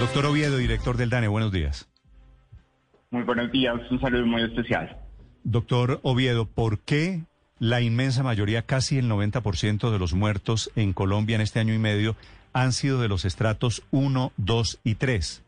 Doctor 0.00 0.26
Oviedo, 0.26 0.58
director 0.58 0.96
del 0.96 1.10
DANE, 1.10 1.26
buenos 1.26 1.50
días. 1.50 1.88
Muy 3.10 3.24
buenos 3.24 3.50
días, 3.50 3.74
un 3.90 4.00
saludo 4.00 4.26
muy 4.26 4.42
especial. 4.42 4.96
Doctor 5.42 5.98
Oviedo, 6.02 6.46
¿por 6.46 6.78
qué 6.78 7.22
la 7.58 7.80
inmensa 7.80 8.22
mayoría, 8.22 8.62
casi 8.62 8.98
el 8.98 9.10
90% 9.10 9.90
de 9.90 9.98
los 9.98 10.14
muertos 10.14 10.70
en 10.76 10.92
Colombia 10.92 11.34
en 11.34 11.40
este 11.40 11.58
año 11.58 11.74
y 11.74 11.78
medio, 11.78 12.14
han 12.52 12.70
sido 12.72 13.00
de 13.00 13.08
los 13.08 13.24
estratos 13.24 13.82
1, 13.90 14.30
2 14.36 14.80
y 14.84 14.94
3? 14.94 15.44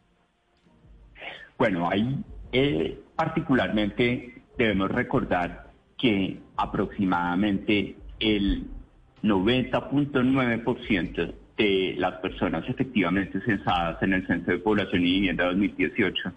Bueno, 1.56 1.88
ahí 1.88 2.18
eh, 2.50 3.00
particularmente 3.14 4.42
debemos 4.58 4.90
recordar 4.90 5.70
que 5.96 6.40
aproximadamente 6.56 7.94
el 8.18 8.66
90.9% 9.22 11.34
de 11.60 11.94
las 11.98 12.14
personas 12.20 12.64
efectivamente 12.68 13.40
censadas 13.42 14.02
en 14.02 14.14
el 14.14 14.26
Censo 14.26 14.50
de 14.50 14.58
Población 14.58 15.02
y 15.06 15.12
Vivienda 15.12 15.44
2018 15.46 16.32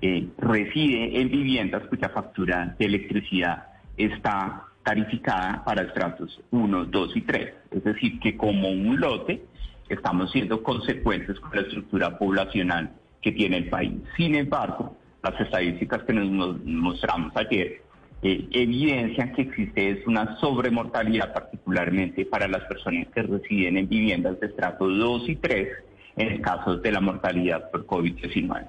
eh, 0.00 0.28
reside 0.38 1.20
en 1.20 1.30
viviendas 1.30 1.82
cuya 1.88 2.08
factura 2.08 2.74
de 2.78 2.86
electricidad 2.86 3.66
está 3.96 4.64
tarificada 4.84 5.64
para 5.64 5.82
estratos 5.82 6.40
1, 6.50 6.84
2 6.86 7.16
y 7.16 7.20
3. 7.22 7.54
Es 7.72 7.84
decir, 7.84 8.18
que 8.20 8.36
como 8.36 8.68
un 8.68 9.00
lote 9.00 9.42
estamos 9.88 10.30
siendo 10.30 10.62
consecuentes 10.62 11.38
con 11.40 11.54
la 11.54 11.62
estructura 11.62 12.18
poblacional 12.18 12.92
que 13.20 13.32
tiene 13.32 13.58
el 13.58 13.68
país. 13.68 13.92
Sin 14.16 14.34
embargo, 14.34 14.96
las 15.22 15.40
estadísticas 15.40 16.02
que 16.04 16.12
nos 16.12 16.64
mostramos 16.64 17.32
ayer 17.36 17.82
eh, 18.22 18.48
evidencian 18.52 19.32
que 19.34 19.42
existe 19.42 19.90
es 19.90 20.06
una 20.06 20.38
sobremortalidad 20.38 21.32
particularmente 21.32 22.24
para 22.24 22.46
las 22.46 22.62
personas 22.64 23.08
que 23.14 23.22
residen 23.22 23.76
en 23.76 23.88
viviendas 23.88 24.38
de 24.40 24.46
estrato 24.46 24.88
2 24.88 25.28
y 25.28 25.36
3 25.36 25.68
en 26.16 26.28
el 26.28 26.40
caso 26.40 26.76
de 26.76 26.92
la 26.92 27.00
mortalidad 27.00 27.70
por 27.70 27.86
COVID-19. 27.86 28.68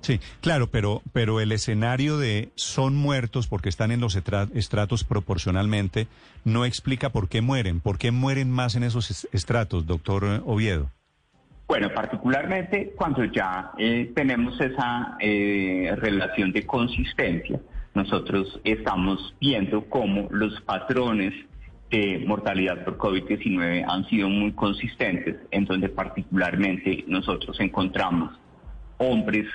Sí, 0.00 0.20
claro, 0.40 0.68
pero, 0.68 1.02
pero 1.12 1.40
el 1.40 1.50
escenario 1.50 2.18
de 2.18 2.50
son 2.54 2.94
muertos 2.94 3.48
porque 3.48 3.68
están 3.68 3.90
en 3.90 4.00
los 4.00 4.16
estratos 4.16 5.04
proporcionalmente 5.04 6.06
no 6.44 6.64
explica 6.64 7.10
por 7.10 7.28
qué 7.28 7.40
mueren. 7.40 7.80
¿Por 7.80 7.98
qué 7.98 8.12
mueren 8.12 8.50
más 8.50 8.76
en 8.76 8.84
esos 8.84 9.28
estratos, 9.32 9.86
doctor 9.86 10.42
Oviedo? 10.46 10.90
Bueno, 11.66 11.90
particularmente 11.92 12.94
cuando 12.96 13.24
ya 13.24 13.72
eh, 13.76 14.10
tenemos 14.14 14.58
esa 14.60 15.16
eh, 15.20 15.92
relación 15.96 16.52
de 16.52 16.64
consistencia, 16.64 17.60
nosotros 17.98 18.60
estamos 18.62 19.34
viendo 19.40 19.84
cómo 19.88 20.28
los 20.30 20.60
patrones 20.60 21.34
de 21.90 22.22
mortalidad 22.24 22.84
por 22.84 22.96
COVID-19 22.96 23.84
han 23.88 24.06
sido 24.08 24.28
muy 24.28 24.52
consistentes, 24.52 25.36
en 25.50 25.64
donde 25.64 25.88
particularmente 25.88 27.04
nosotros 27.08 27.58
encontramos 27.58 28.38
hombres 28.98 29.46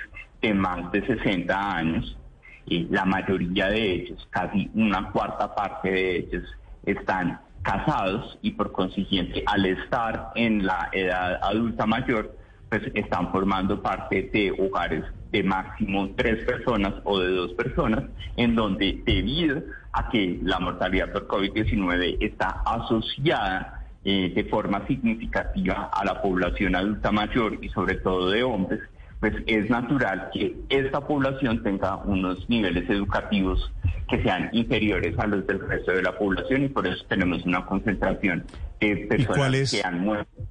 de 0.42 0.52
más 0.52 0.92
de 0.92 1.06
60 1.06 1.76
años, 1.76 2.18
y 2.66 2.84
la 2.90 3.06
mayoría 3.06 3.68
de 3.68 3.92
ellos, 3.92 4.26
casi 4.30 4.70
una 4.74 5.10
cuarta 5.10 5.54
parte 5.54 5.90
de 5.90 6.16
ellos, 6.18 6.44
están 6.84 7.40
casados 7.62 8.38
y 8.42 8.50
por 8.50 8.72
consiguiente 8.72 9.42
al 9.46 9.64
estar 9.64 10.32
en 10.34 10.66
la 10.66 10.90
edad 10.92 11.38
adulta 11.42 11.86
mayor, 11.86 12.36
pues 12.80 12.90
están 12.94 13.30
formando 13.30 13.80
parte 13.80 14.30
de 14.32 14.50
hogares 14.50 15.04
de 15.30 15.44
máximo 15.44 16.10
tres 16.16 16.44
personas 16.44 16.94
o 17.04 17.20
de 17.20 17.30
dos 17.30 17.52
personas, 17.52 18.04
en 18.36 18.56
donde 18.56 19.00
debido 19.04 19.62
a 19.92 20.08
que 20.08 20.40
la 20.42 20.58
mortalidad 20.58 21.12
por 21.12 21.28
COVID-19 21.28 22.16
está 22.20 22.62
asociada 22.66 23.86
eh, 24.04 24.32
de 24.34 24.44
forma 24.46 24.84
significativa 24.88 25.88
a 25.92 26.04
la 26.04 26.20
población 26.20 26.74
adulta 26.74 27.12
mayor 27.12 27.58
y 27.62 27.68
sobre 27.68 27.94
todo 27.96 28.30
de 28.30 28.42
hombres, 28.42 28.80
pues 29.20 29.34
es 29.46 29.70
natural 29.70 30.30
que 30.32 30.56
esta 30.68 31.00
población 31.00 31.62
tenga 31.62 31.96
unos 31.98 32.48
niveles 32.50 32.90
educativos 32.90 33.72
que 34.08 34.20
sean 34.22 34.50
inferiores 34.52 35.16
a 35.18 35.28
los 35.28 35.46
del 35.46 35.60
resto 35.60 35.92
de 35.92 36.02
la 36.02 36.18
población 36.18 36.64
y 36.64 36.68
por 36.68 36.88
eso 36.88 37.04
tenemos 37.08 37.44
una 37.46 37.64
concentración 37.66 38.44
de 38.80 38.96
personas 39.08 39.70
que 39.70 39.82
han 39.84 40.00
muerto 40.00 40.42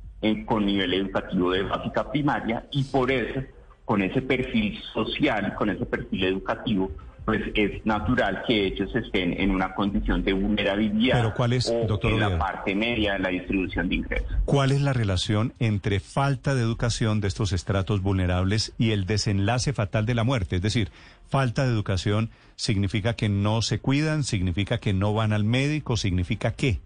con 0.45 0.65
nivel 0.65 0.93
educativo 0.93 1.51
de 1.51 1.63
básica 1.63 2.09
primaria 2.11 2.65
y 2.71 2.83
por 2.85 3.11
eso 3.11 3.41
con 3.85 4.01
ese 4.01 4.21
perfil 4.21 4.81
social, 4.93 5.53
con 5.55 5.69
ese 5.69 5.85
perfil 5.85 6.23
educativo, 6.23 6.89
pues 7.25 7.41
es 7.55 7.85
natural 7.85 8.43
que 8.45 8.67
ellos 8.67 8.93
estén 8.95 9.39
en 9.39 9.51
una 9.51 9.73
condición 9.73 10.23
de 10.23 10.33
vulnerabilidad 10.33 11.17
Pero 11.17 11.33
¿cuál 11.33 11.53
es, 11.53 11.69
o 11.69 11.99
en 12.03 12.19
la 12.19 12.37
parte 12.37 12.75
media 12.75 13.13
de 13.13 13.19
la 13.19 13.29
distribución 13.29 13.87
de 13.87 13.95
ingresos. 13.95 14.27
¿Cuál 14.45 14.71
es 14.71 14.81
la 14.81 14.93
relación 14.93 15.53
entre 15.59 15.99
falta 15.99 16.53
de 16.53 16.61
educación 16.61 17.21
de 17.21 17.29
estos 17.29 17.53
estratos 17.53 18.01
vulnerables 18.01 18.73
y 18.77 18.91
el 18.91 19.05
desenlace 19.05 19.73
fatal 19.73 20.05
de 20.05 20.15
la 20.15 20.23
muerte? 20.23 20.57
Es 20.57 20.61
decir, 20.61 20.89
falta 21.29 21.63
de 21.63 21.71
educación 21.71 22.29
significa 22.55 23.15
que 23.15 23.29
no 23.29 23.61
se 23.61 23.79
cuidan, 23.79 24.23
significa 24.23 24.79
que 24.79 24.93
no 24.93 25.13
van 25.13 25.31
al 25.33 25.45
médico, 25.45 25.95
significa 25.95 26.51
qué? 26.51 26.79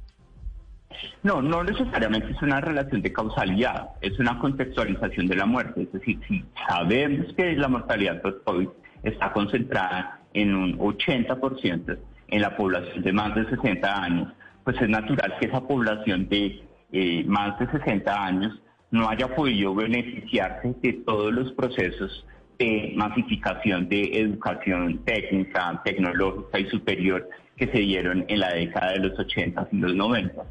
No, 1.23 1.41
no 1.41 1.63
necesariamente 1.63 2.31
es 2.31 2.41
una 2.41 2.61
relación 2.61 3.01
de 3.01 3.11
causalidad, 3.11 3.89
es 4.01 4.17
una 4.19 4.39
contextualización 4.39 5.27
de 5.27 5.35
la 5.35 5.45
muerte. 5.45 5.83
Es 5.83 5.91
decir, 5.91 6.19
si 6.27 6.43
sabemos 6.67 7.33
que 7.35 7.55
la 7.55 7.67
mortalidad 7.67 8.21
por 8.21 8.43
COVID 8.43 8.69
está 9.03 9.31
concentrada 9.33 10.21
en 10.33 10.55
un 10.55 10.77
80% 10.77 11.97
en 12.29 12.41
la 12.41 12.55
población 12.55 13.03
de 13.03 13.13
más 13.13 13.35
de 13.35 13.49
60 13.49 14.03
años, 14.03 14.33
pues 14.63 14.81
es 14.81 14.89
natural 14.89 15.35
que 15.39 15.47
esa 15.47 15.61
población 15.61 16.27
de 16.29 16.63
eh, 16.91 17.23
más 17.25 17.59
de 17.59 17.67
60 17.67 18.25
años 18.25 18.59
no 18.91 19.09
haya 19.09 19.35
podido 19.35 19.75
beneficiarse 19.75 20.73
de 20.81 20.93
todos 21.05 21.33
los 21.33 21.51
procesos 21.53 22.25
de 22.57 22.93
masificación 22.95 23.87
de 23.89 24.01
educación 24.13 24.99
técnica, 25.05 25.81
tecnológica 25.83 26.59
y 26.59 26.69
superior 26.69 27.29
que 27.55 27.67
se 27.67 27.79
dieron 27.79 28.25
en 28.27 28.39
la 28.39 28.53
década 28.53 28.93
de 28.93 28.99
los 28.99 29.19
80 29.19 29.67
y 29.71 29.77
los 29.77 29.95
90. 29.95 30.43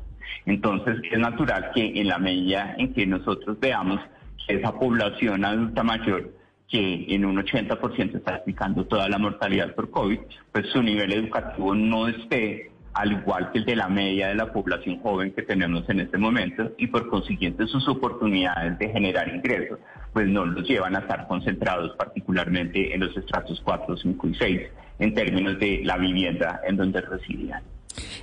Entonces, 0.44 0.98
es 1.10 1.18
natural 1.18 1.70
que 1.74 2.00
en 2.00 2.08
la 2.08 2.18
medida 2.18 2.74
en 2.78 2.92
que 2.92 3.06
nosotros 3.06 3.58
veamos 3.60 4.00
que 4.46 4.56
esa 4.56 4.72
población 4.78 5.44
adulta 5.44 5.82
mayor 5.82 6.32
que 6.68 7.06
en 7.14 7.24
un 7.24 7.36
80% 7.36 8.16
está 8.16 8.36
explicando 8.36 8.84
toda 8.86 9.08
la 9.08 9.18
mortalidad 9.18 9.74
por 9.74 9.90
COVID, 9.90 10.18
pues 10.52 10.66
su 10.68 10.82
nivel 10.82 11.12
educativo 11.12 11.74
no 11.74 12.08
esté 12.08 12.72
al 12.96 13.12
igual 13.12 13.52
que 13.52 13.58
el 13.58 13.66
de 13.66 13.76
la 13.76 13.88
media 13.88 14.28
de 14.28 14.34
la 14.34 14.50
población 14.50 14.98
joven 15.00 15.32
que 15.32 15.42
tenemos 15.42 15.88
en 15.90 16.00
este 16.00 16.16
momento 16.16 16.72
y 16.78 16.86
por 16.86 17.08
consiguiente 17.08 17.66
sus 17.66 17.86
oportunidades 17.88 18.78
de 18.78 18.88
generar 18.88 19.28
ingresos 19.28 19.78
pues 20.14 20.26
no 20.26 20.46
los 20.46 20.66
llevan 20.66 20.96
a 20.96 21.00
estar 21.00 21.28
concentrados 21.28 21.94
particularmente 21.96 22.94
en 22.94 23.00
los 23.00 23.14
estratos 23.14 23.60
4, 23.62 23.98
5 23.98 24.28
y 24.28 24.34
6 24.34 24.60
en 24.98 25.14
términos 25.14 25.58
de 25.58 25.82
la 25.84 25.98
vivienda 25.98 26.62
en 26.66 26.76
donde 26.78 27.02
residían. 27.02 27.62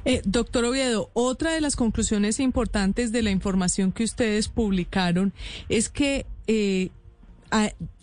Eh, 0.05 0.21
doctor 0.25 0.65
Oviedo, 0.65 1.09
otra 1.13 1.53
de 1.53 1.61
las 1.61 1.75
conclusiones 1.75 2.39
importantes 2.39 3.11
de 3.11 3.21
la 3.21 3.31
información 3.31 3.91
que 3.91 4.03
ustedes 4.03 4.47
publicaron 4.47 5.33
es 5.69 5.89
que 5.89 6.25
eh, 6.47 6.89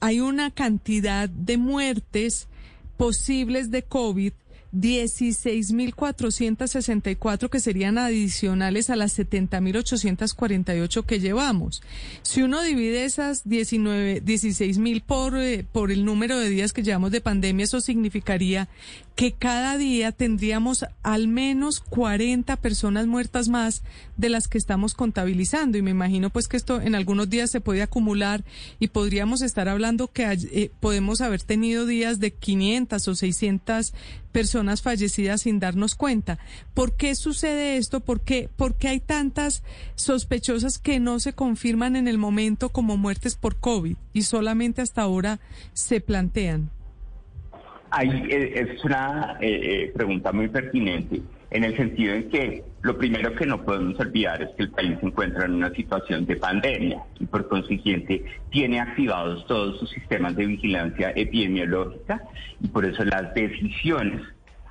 hay 0.00 0.20
una 0.20 0.52
cantidad 0.52 1.28
de 1.28 1.56
muertes 1.56 2.48
posibles 2.96 3.70
de 3.70 3.82
COVID 3.82 4.32
16.464 4.72 7.50
que 7.50 7.60
serían 7.60 7.98
adicionales 7.98 8.88
a 8.90 8.96
las 8.96 9.18
70.848 9.18 11.04
que 11.04 11.18
llevamos. 11.18 11.82
Si 12.22 12.42
uno 12.42 12.62
divide 12.62 13.04
esas 13.04 13.48
19, 13.48 14.22
16.000 14.22 15.02
por, 15.02 15.36
eh, 15.36 15.66
por 15.70 15.90
el 15.90 16.04
número 16.04 16.38
de 16.38 16.50
días 16.50 16.72
que 16.72 16.84
llevamos 16.84 17.10
de 17.10 17.20
pandemia, 17.20 17.64
eso 17.64 17.80
significaría 17.80 18.68
que 19.20 19.32
cada 19.32 19.76
día 19.76 20.12
tendríamos 20.12 20.86
al 21.02 21.28
menos 21.28 21.80
40 21.80 22.56
personas 22.56 23.06
muertas 23.06 23.50
más 23.50 23.82
de 24.16 24.30
las 24.30 24.48
que 24.48 24.56
estamos 24.56 24.94
contabilizando. 24.94 25.76
Y 25.76 25.82
me 25.82 25.90
imagino 25.90 26.30
pues 26.30 26.48
que 26.48 26.56
esto 26.56 26.80
en 26.80 26.94
algunos 26.94 27.28
días 27.28 27.50
se 27.50 27.60
puede 27.60 27.82
acumular 27.82 28.44
y 28.78 28.88
podríamos 28.88 29.42
estar 29.42 29.68
hablando 29.68 30.08
que 30.08 30.24
eh, 30.24 30.70
podemos 30.80 31.20
haber 31.20 31.42
tenido 31.42 31.84
días 31.84 32.18
de 32.18 32.30
500 32.30 33.08
o 33.08 33.14
600 33.14 33.92
personas 34.32 34.80
fallecidas 34.80 35.42
sin 35.42 35.60
darnos 35.60 35.96
cuenta. 35.96 36.38
¿Por 36.72 36.96
qué 36.96 37.14
sucede 37.14 37.76
esto? 37.76 38.00
¿Por 38.00 38.22
qué, 38.22 38.48
¿Por 38.56 38.76
qué 38.76 38.88
hay 38.88 39.00
tantas 39.00 39.62
sospechosas 39.96 40.78
que 40.78 40.98
no 40.98 41.20
se 41.20 41.34
confirman 41.34 41.94
en 41.94 42.08
el 42.08 42.16
momento 42.16 42.70
como 42.70 42.96
muertes 42.96 43.34
por 43.34 43.56
COVID 43.56 43.96
y 44.14 44.22
solamente 44.22 44.80
hasta 44.80 45.02
ahora 45.02 45.40
se 45.74 46.00
plantean? 46.00 46.70
Ahí 47.90 48.28
eh, 48.30 48.52
es 48.54 48.84
una 48.84 49.36
eh, 49.40 49.48
eh, 49.50 49.92
pregunta 49.94 50.30
muy 50.32 50.48
pertinente 50.48 51.22
en 51.50 51.64
el 51.64 51.76
sentido 51.76 52.14
en 52.14 52.30
que 52.30 52.64
lo 52.82 52.96
primero 52.96 53.34
que 53.34 53.46
no 53.46 53.64
podemos 53.64 53.98
olvidar 53.98 54.40
es 54.42 54.50
que 54.56 54.62
el 54.62 54.70
país 54.70 54.96
se 55.00 55.06
encuentra 55.06 55.46
en 55.46 55.54
una 55.54 55.70
situación 55.70 56.24
de 56.24 56.36
pandemia 56.36 57.02
y 57.18 57.26
por 57.26 57.48
consiguiente 57.48 58.24
tiene 58.50 58.78
activados 58.78 59.44
todos 59.46 59.80
sus 59.80 59.90
sistemas 59.90 60.36
de 60.36 60.46
vigilancia 60.46 61.12
epidemiológica 61.16 62.22
y 62.60 62.68
por 62.68 62.84
eso 62.84 63.04
las 63.04 63.34
decisiones 63.34 64.22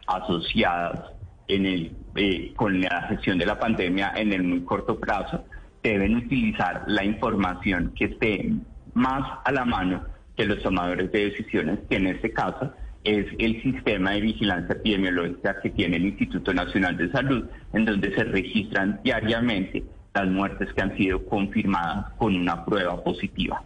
asociadas 0.07 1.12
en 1.50 1.66
el, 1.66 2.54
con 2.56 2.80
la 2.80 3.07
gestión 3.10 3.38
de 3.38 3.45
la 3.45 3.60
pandemia 3.60 4.13
en 4.16 4.31
el 4.31 4.44
muy 4.44 4.62
corto 4.62 4.98
plazo 4.98 5.44
deben 5.83 6.16
utilizar 6.16 6.83
la 6.88 7.04
información 7.04 7.92
que 7.95 8.06
esté 8.06 8.54
más 8.94 9.39
a 9.44 9.51
la 9.51 9.66
mano 9.66 10.06
de 10.38 10.45
los 10.45 10.62
tomadores 10.62 11.12
de 11.12 11.31
decisiones, 11.31 11.80
que 11.89 11.98
en 11.98 12.07
este 12.07 12.31
caso 12.31 12.71
es 13.04 13.28
el 13.40 13.62
sistema 13.63 14.12
de 14.12 14.22
vigilancia 14.22 14.75
epidemiológica 14.75 15.62
que 15.62 15.69
tiene 15.69 15.98
el 15.98 16.06
Instituto 16.06 16.54
Nacional 16.54 16.98
de 16.98 17.12
Salud, 17.12 17.46
en 17.74 17.86
donde 17.86 18.13
se 18.13 18.24
registran 18.24 19.00
diariamente 19.04 19.84
las 20.13 20.28
muertes 20.28 20.74
que 20.74 20.81
han 20.81 20.96
sido 20.98 21.24
confirmadas 21.25 22.12
con 22.18 22.36
una 22.36 22.66
prueba 22.66 23.01
positiva. 23.04 23.63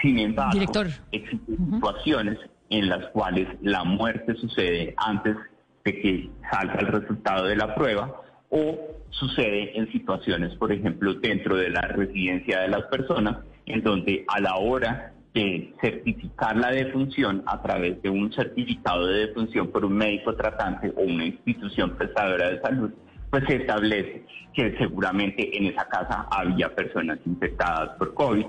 Sin 0.00 0.18
embargo, 0.18 0.58
existen 1.12 1.56
situaciones 1.72 2.38
en 2.70 2.88
las 2.88 3.06
cuales 3.08 3.48
la 3.62 3.84
muerte 3.84 4.34
sucede 4.34 4.94
antes 4.96 5.36
de 5.84 6.00
que 6.00 6.30
salga 6.50 6.74
el 6.80 6.86
resultado 6.88 7.46
de 7.46 7.56
la 7.56 7.74
prueba 7.74 8.22
o 8.50 8.78
sucede 9.10 9.78
en 9.78 9.90
situaciones, 9.92 10.54
por 10.56 10.72
ejemplo, 10.72 11.14
dentro 11.14 11.56
de 11.56 11.70
la 11.70 11.82
residencia 11.82 12.60
de 12.60 12.68
las 12.68 12.82
personas, 12.84 13.38
en 13.66 13.82
donde 13.82 14.24
a 14.28 14.40
la 14.40 14.56
hora 14.56 15.12
de 15.36 15.74
certificar 15.82 16.56
la 16.56 16.70
defunción 16.70 17.42
a 17.44 17.60
través 17.60 18.00
de 18.00 18.08
un 18.08 18.32
certificado 18.32 19.06
de 19.06 19.26
defunción 19.26 19.70
por 19.70 19.84
un 19.84 19.92
médico 19.92 20.34
tratante 20.34 20.90
o 20.96 21.02
una 21.02 21.26
institución 21.26 21.94
prestadora 21.94 22.50
de 22.52 22.60
salud, 22.62 22.90
pues 23.28 23.44
se 23.46 23.56
establece 23.56 24.24
que 24.54 24.74
seguramente 24.78 25.58
en 25.58 25.66
esa 25.66 25.86
casa 25.88 26.26
había 26.30 26.74
personas 26.74 27.18
infectadas 27.26 27.90
por 27.98 28.14
COVID. 28.14 28.46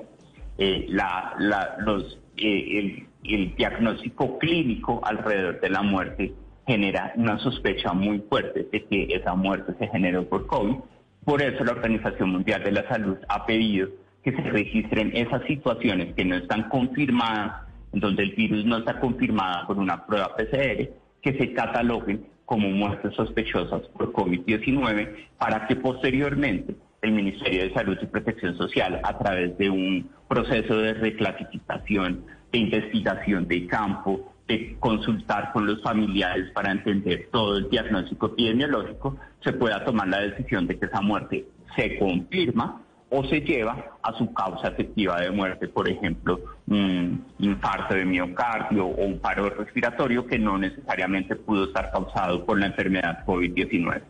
Eh, 0.60 0.88
los, 0.90 2.20
eh, 2.38 3.06
el 3.26 3.56
diagnóstico 3.58 4.40
clínico 4.40 5.02
alrededor 5.04 5.60
de 5.60 5.70
la 5.70 5.82
muerte 5.82 6.34
genera 6.66 7.12
una 7.18 7.38
sospecha 7.40 7.92
muy 7.92 8.20
fuerte 8.30 8.66
de 8.72 8.86
que 8.86 9.08
esa 9.14 9.36
muerte 9.36 9.74
se 9.78 9.88
generó 9.90 10.24
por 10.24 10.48
COVID. 10.48 10.78
Por 11.26 11.42
eso 11.42 11.66
la 11.66 11.74
Organización 11.74 12.30
Mundial 12.30 12.64
de 12.64 12.72
la 12.72 12.88
Salud 12.88 13.18
ha 13.28 13.46
pedido 13.46 13.90
que 14.28 14.44
se 14.44 14.50
registren 14.50 15.16
esas 15.16 15.42
situaciones 15.46 16.14
que 16.14 16.26
no 16.26 16.36
están 16.36 16.68
confirmadas, 16.68 17.62
donde 17.94 18.24
el 18.24 18.32
virus 18.36 18.66
no 18.66 18.80
está 18.80 19.00
confirmada 19.00 19.66
por 19.66 19.78
una 19.78 20.06
prueba 20.06 20.36
PCR, 20.36 20.90
que 21.22 21.38
se 21.38 21.54
cataloguen 21.54 22.26
como 22.44 22.68
muertes 22.68 23.14
sospechosas 23.16 23.84
por 23.98 24.12
COVID-19 24.12 25.16
para 25.38 25.66
que 25.66 25.78
posteriormente 25.78 26.76
el 27.02 27.14
Ministerio 27.14 27.64
de 27.64 27.74
Salud 27.74 27.98
y 28.02 28.06
Protección 28.06 28.58
Social, 28.58 29.00
a 29.02 29.18
través 29.18 29.58
de 29.58 29.70
un 29.70 30.10
proceso 30.28 30.78
de 30.78 30.96
reclasificación, 30.96 32.26
de 32.52 32.60
investigación 32.60 33.48
de 33.48 33.66
campo, 33.66 34.34
de 34.50 34.76
consultar 34.82 35.54
con 35.54 35.66
los 35.68 35.82
familiares 35.82 36.52
para 36.52 36.74
entender 36.74 37.30
todo 37.32 37.60
el 37.60 37.70
diagnóstico 37.70 38.26
epidemiológico, 38.26 39.16
se 39.42 39.54
pueda 39.54 39.86
tomar 39.86 40.10
la 40.10 40.20
decisión 40.20 40.68
de 40.68 40.78
que 40.78 40.88
esa 40.88 41.00
muerte 41.00 41.46
se 41.78 41.98
confirma 41.98 42.82
o 43.10 43.24
se 43.24 43.42
lleva 43.42 43.98
a 44.02 44.14
su 44.14 44.34
causa 44.34 44.68
efectiva 44.70 45.22
de 45.22 45.32
muerte, 45.32 45.68
por 45.68 45.90
ejemplo, 45.90 46.40
un 46.68 47.26
infarto 47.40 47.96
de 47.96 48.06
miocardio 48.06 48.86
o 48.86 49.06
un 49.06 49.20
paro 49.20 49.50
respiratorio 49.50 50.26
que 50.26 50.38
no 50.38 50.58
necesariamente 50.58 51.36
pudo 51.36 51.66
estar 51.66 51.92
causado 51.92 52.46
por 52.46 52.60
la 52.60 52.68
enfermedad 52.68 53.26
COVID-19. 53.26 54.02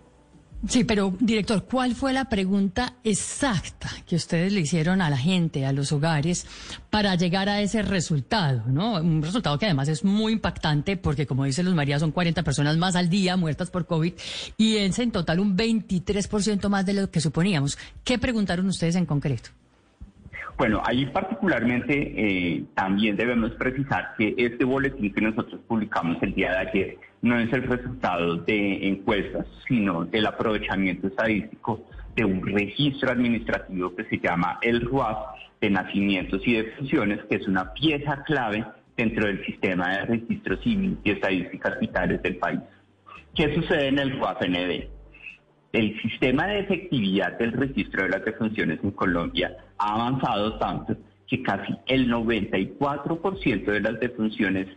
Sí, 0.68 0.84
pero 0.84 1.16
director, 1.20 1.64
¿cuál 1.64 1.96
fue 1.96 2.12
la 2.12 2.26
pregunta 2.26 2.96
exacta 3.04 3.90
que 4.06 4.18
ustedes 4.18 4.52
le 4.52 4.60
hicieron 4.60 5.02
a 5.02 5.10
la 5.10 5.18
gente, 5.18 5.66
a 5.66 5.72
los 5.72 5.94
hogares, 5.94 6.46
para 6.90 7.16
llegar 7.16 7.48
a 7.48 7.62
ese 7.62 7.82
resultado? 7.82 8.64
¿no? 8.68 8.96
Un 8.96 9.22
resultado 9.22 9.58
que 9.58 9.66
además 9.66 9.88
es 9.88 10.04
muy 10.04 10.34
impactante 10.34 10.98
porque, 10.98 11.26
como 11.26 11.46
dice 11.46 11.64
Luz 11.64 11.74
María, 11.74 12.00
son 12.00 12.12
40 12.12 12.44
personas 12.44 12.76
más 12.78 12.96
al 12.98 13.10
día 13.10 13.38
muertas 13.38 13.70
por 13.70 13.86
COVID 13.86 14.14
y 14.58 14.78
es 14.78 15.00
en 15.00 15.12
total 15.12 15.40
un 15.40 15.56
23% 15.56 16.68
más 16.68 16.86
de 16.86 16.94
lo 16.94 17.10
que 17.10 17.22
suponíamos. 17.22 17.78
¿Qué 18.04 18.18
preguntaron 18.18 18.68
ustedes 18.68 18.96
en 18.96 19.06
concreto? 19.06 19.52
Bueno, 20.58 20.82
ahí 20.84 21.06
particularmente 21.06 21.94
eh, 22.18 22.64
también 22.74 23.16
debemos 23.16 23.52
precisar 23.52 24.16
que 24.18 24.34
este 24.38 24.66
boletín 24.66 25.14
que 25.14 25.22
nosotros 25.22 25.62
publicamos 25.68 26.18
el 26.24 26.34
día 26.34 26.52
de 26.52 26.58
ayer 26.58 26.98
no 27.22 27.40
es 27.40 27.54
el 27.54 27.62
resultado 27.62 28.38
de 28.38 28.88
encuestas, 28.88 29.46
sino 29.68 30.06
del 30.06 30.26
aprovechamiento 30.26 31.08
estadístico 31.08 31.86
de 32.16 32.26
un 32.26 32.44
registro 32.44 33.12
administrativo 33.12 33.96
que 33.96 34.06
se 34.06 34.18
llama 34.18 34.58
el 34.64 34.82
RUAF 34.82 35.38
de 35.62 35.70
nacimientos 35.70 36.42
y 36.48 36.54
defunciones, 36.54 37.24
que 37.26 37.36
es 37.36 37.48
una 37.48 37.74
pieza 37.74 38.24
clave 38.24 38.66
dentro 38.96 39.28
del 39.28 39.46
sistema 39.46 39.90
de 39.90 40.06
registro 40.06 40.58
civil 40.64 40.98
y 41.04 41.12
estadísticas 41.12 41.80
vitales 41.80 42.22
del 42.24 42.38
país. 42.38 42.62
¿Qué 43.36 43.54
sucede 43.54 43.90
en 43.90 44.00
el 44.00 44.20
RUAF-ND? 44.20 44.97
El 45.74 46.00
sistema 46.02 46.48
de 46.48 46.60
efectividad 46.60 47.38
del 47.38 47.52
registro 47.52 48.04
de 48.04 48.10
las 48.10 48.26
defunciones 48.26 48.80
en 48.84 48.92
Colombia 48.92 49.56
ha 49.78 49.94
avanzado 49.96 50.58
tanto 50.58 50.96
que 51.28 51.44
casi 51.44 51.76
el 51.88 52.10
94% 52.10 53.66
de 53.66 53.82
las 53.82 54.00
defunciones 54.00 54.68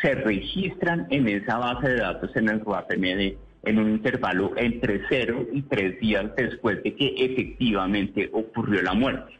se 0.00 0.14
registran 0.14 1.06
en 1.10 1.28
esa 1.28 1.58
base 1.58 1.88
de 1.88 1.96
datos 1.96 2.34
en 2.36 2.48
el 2.48 2.60
RUAPMD 2.60 3.36
en 3.64 3.78
un 3.78 3.90
intervalo 3.90 4.52
entre 4.56 5.02
0 5.08 5.46
y 5.52 5.62
3 5.62 6.00
días 6.00 6.26
después 6.36 6.82
de 6.82 6.94
que 6.94 7.14
efectivamente 7.18 8.30
ocurrió 8.32 8.80
la 8.82 8.94
muerte. 8.94 9.32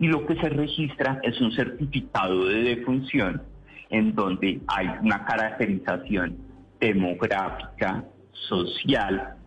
Y 0.00 0.08
lo 0.08 0.26
que 0.26 0.36
se 0.36 0.48
registra 0.48 1.20
es 1.22 1.40
un 1.40 1.52
certificado 1.52 2.46
de 2.46 2.62
defunción 2.62 3.42
en 3.90 4.14
donde 4.14 4.60
hay 4.68 4.86
una 5.02 5.24
caracterización 5.24 6.38
demográfica, 6.80 8.04
social, 8.32 9.37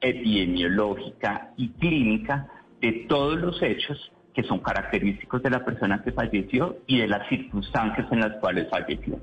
epidemiológica 0.00 1.50
y 1.56 1.70
clínica 1.70 2.48
de 2.80 3.06
todos 3.08 3.38
los 3.40 3.62
hechos 3.62 4.12
que 4.34 4.44
son 4.44 4.60
característicos 4.60 5.42
de 5.42 5.50
la 5.50 5.64
persona 5.64 6.02
que 6.02 6.12
falleció 6.12 6.78
y 6.86 7.00
de 7.00 7.08
las 7.08 7.28
circunstancias 7.28 8.06
en 8.12 8.20
las 8.20 8.36
cuales 8.38 8.68
falleció. 8.70 9.18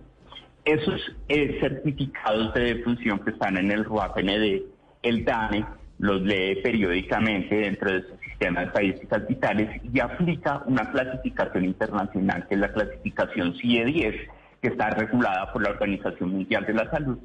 Esos 0.65 0.99
eh, 1.29 1.57
certificados 1.61 2.53
de 2.53 2.75
defunción 2.75 3.19
que 3.19 3.29
están 3.31 3.55
en 3.57 3.71
el 3.71 3.85
RUAPND, 3.85 4.63
el 5.03 5.23
DANE 5.23 5.65
los 5.99 6.21
lee 6.21 6.59
periódicamente 6.61 7.55
dentro 7.55 7.91
de 7.91 8.01
su 8.01 8.17
sistema 8.17 8.61
de 8.61 8.65
estadísticas 8.67 9.27
vitales 9.27 9.81
y 9.93 9.99
aplica 9.99 10.63
una 10.65 10.91
clasificación 10.91 11.65
internacional, 11.65 12.45
que 12.47 12.55
es 12.55 12.59
la 12.59 12.73
clasificación 12.73 13.53
CIE-10, 13.53 14.27
que 14.61 14.67
está 14.67 14.89
regulada 14.89 15.53
por 15.53 15.63
la 15.63 15.69
Organización 15.69 16.31
Mundial 16.31 16.65
de 16.65 16.73
la 16.73 16.89
Salud, 16.89 17.19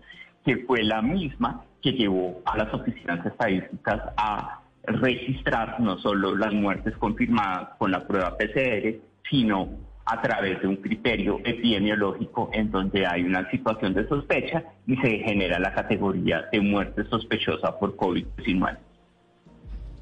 que 0.44 0.58
fue 0.66 0.82
la 0.82 1.02
misma 1.02 1.64
que 1.82 1.92
llevó 1.92 2.40
a 2.44 2.56
las 2.56 2.72
oficinas 2.72 3.24
estadísticas 3.24 4.00
a 4.16 4.60
registrar 4.84 5.80
no 5.80 5.98
solo 5.98 6.34
las 6.36 6.52
muertes 6.52 6.96
confirmadas 6.96 7.70
con 7.78 7.90
la 7.90 8.06
prueba 8.06 8.36
PCR, 8.36 8.96
sino 9.28 9.68
a 10.06 10.20
través 10.20 10.60
de 10.60 10.66
un 10.66 10.76
criterio 10.76 11.38
epidemiológico 11.44 12.50
en 12.52 12.70
donde 12.70 13.06
hay 13.06 13.22
una 13.22 13.48
situación 13.50 13.94
de 13.94 14.08
sospecha 14.08 14.64
y 14.86 14.96
se 14.96 15.18
genera 15.18 15.58
la 15.58 15.72
categoría 15.72 16.46
de 16.50 16.60
muerte 16.60 17.04
sospechosa 17.08 17.78
por 17.78 17.96
COVID-19. 17.96 18.78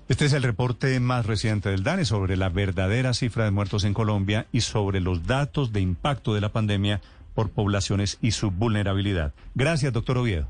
Este 0.09 0.25
es 0.25 0.33
el 0.33 0.42
reporte 0.42 0.99
más 1.00 1.26
reciente 1.26 1.68
del 1.68 1.83
DANE 1.83 2.07
sobre 2.07 2.38
la 2.38 2.49
verdadera 2.49 3.12
cifra 3.12 3.45
de 3.45 3.50
muertos 3.50 3.85
en 3.85 3.92
Colombia 3.92 4.47
y 4.52 4.62
sobre 4.62 5.00
los 5.00 5.26
datos 5.26 5.75
de 5.75 5.83
impacto 5.83 6.35
de 6.35 6.40
la 6.40 6.49
pandemia 6.49 7.02
por 7.38 7.50
poblaciones 7.52 8.18
y 8.21 8.33
su 8.33 8.50
vulnerabilidad. 8.50 9.33
Gracias, 9.54 9.92
doctor 9.92 10.18
Oviedo. 10.18 10.49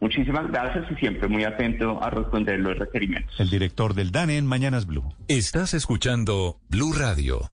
Muchísimas 0.00 0.50
gracias 0.50 0.90
y 0.90 0.94
siempre 0.94 1.28
muy 1.28 1.44
atento 1.44 2.02
a 2.02 2.08
responder 2.08 2.58
los 2.58 2.78
requerimientos. 2.78 3.38
El 3.38 3.50
director 3.50 3.92
del 3.92 4.10
DANE 4.10 4.38
en 4.38 4.46
Mañanas 4.46 4.86
Blue. 4.86 5.12
Estás 5.28 5.74
escuchando 5.74 6.58
Blue 6.70 6.94
Radio. 6.94 7.50